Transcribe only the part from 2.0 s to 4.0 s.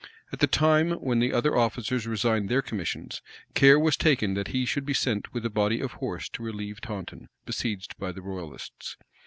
resigned their commissions, care was